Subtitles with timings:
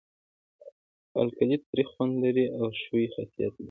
[1.21, 3.59] القلي تریخ خوند لري او ښوی خاصیت لري.